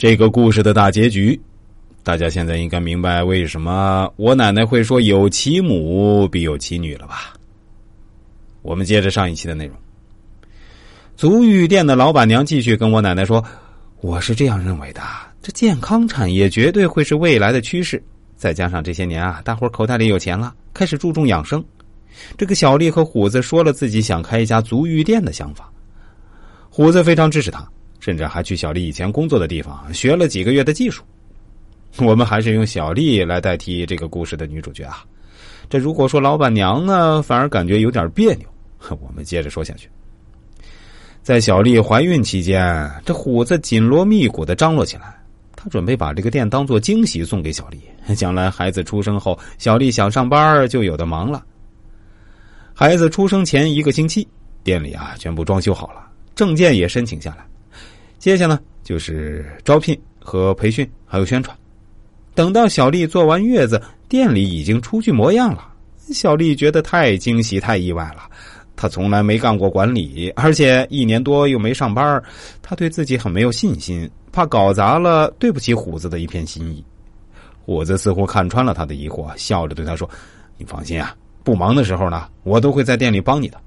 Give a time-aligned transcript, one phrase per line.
[0.00, 1.38] 这个故事的大结局，
[2.02, 7.34] 大家现在应该明白为什么我奶奶会说“有其母必有其女”了吧？
[8.62, 9.76] 我们接着上一期的内容。
[11.16, 13.44] 足浴店的老板娘继续跟我奶奶说
[14.00, 15.02] ：“我是这样认为的，
[15.42, 18.02] 这健康产业绝对会是未来的趋势。
[18.36, 21.62] 再加上这些年啊，大伙口袋里有钱了，开始注重养生。
[22.38, 25.70] 这个小丽和虎子说了自己想开一家足浴店的想法，
[26.70, 27.62] 虎子非常支持他。”
[28.00, 31.04] 甚至还去小丽以前工作的地方学了几个月的技术。
[31.98, 35.04] 我们还是用小丽来代替这个故事的女主角啊。
[35.68, 38.48] 这如果说老板娘呢，反而感觉有点别扭。
[39.00, 39.88] 我们接着说下去。
[41.22, 45.14] 在小丽怀孕期间，这虎子紧锣密鼓的张罗起来，
[45.54, 47.78] 他准备把这个店当做惊喜送给小丽。
[48.16, 51.44] 将来孩子出生后，小丽想上班就有的忙了。
[52.72, 54.26] 孩子出生前一个星期，
[54.64, 57.46] 店里啊全部装修好了，证件也申请下来。
[58.20, 61.56] 接下来就是招聘和培训，还有宣传。
[62.34, 63.80] 等到小丽坐完月子，
[64.10, 65.66] 店里已经初具模样了。
[66.12, 68.28] 小丽觉得太惊喜、太意外了。
[68.76, 72.22] 她从来没干过管理，而且一年多又没上班，
[72.60, 76.84] 她对自己很没有信心，怕搞砸了，对不起虎子的一片心意。
[77.64, 80.08] 虎子似乎看穿了他的疑惑，笑着对他说
[80.58, 83.58] ：“你放心啊，不忙的时候呢，我都会在店里帮你的。”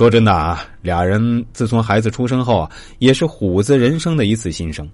[0.00, 2.70] 说真的啊，俩人自从孩子出生后啊，
[3.00, 4.88] 也是虎子人生的一次新生。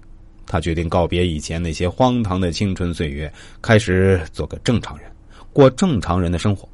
[0.45, 5.09] 他决定告别以前那些荒唐的青春岁月，开始做个正常人，
[5.53, 6.67] 过正常人的生活。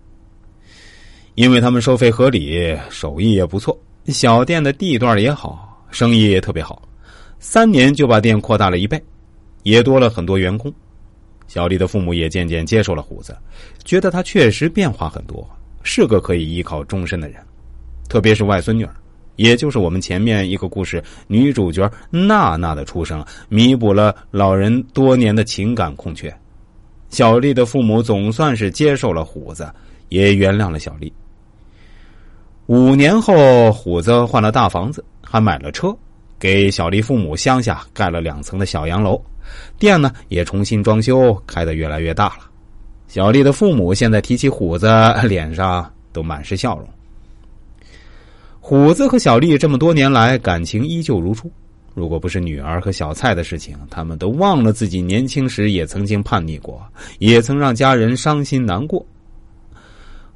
[1.36, 6.81] 因为他们收费合理，手艺也不错，小店的地段也好，生意也特别好。
[7.38, 9.00] 三年就把店扩大了一倍，
[9.62, 10.73] 也多了很多员工。
[11.45, 13.38] 小丽的父母也渐渐接受了虎子，
[13.86, 15.47] 觉得他确实变化很多，
[15.84, 17.40] 是个可以依靠终身的人。
[18.08, 18.94] 特别是外孙女儿，
[19.36, 26.34] 也就是我们前面一个故事女主角娜娜的出生，弥补了老人多年的情感空缺。
[27.09, 29.72] 小丽的父母总算是接受了虎子，
[30.09, 31.12] 也原谅了小丽。
[32.68, 35.96] 五年后，虎子换了大房子，还买了车，
[36.40, 39.22] 给小丽父母乡下盖了两层的小洋楼，
[39.78, 42.50] 店呢也重新装修，开得越来越大了。
[43.08, 44.88] 小丽的父母现在提起虎子，
[45.28, 46.88] 脸上都满是笑容。
[48.66, 51.51] 虎子和小丽这么多年来感情依旧如初，
[51.94, 56.81] 如果不是女儿和小蔡的事情，他们都忘了自己年轻时也曾经叛逆过，
[57.19, 59.06] 也曾让家人伤心难过。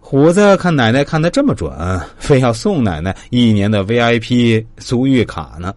[0.02, 1.72] 虎子看奶奶看得这么准，
[2.18, 5.74] 非要送奶奶一年的 VIP 足浴卡呢。